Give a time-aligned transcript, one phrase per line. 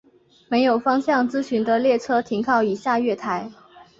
[0.49, 3.51] 没有方向资讯的列车停靠以下月台。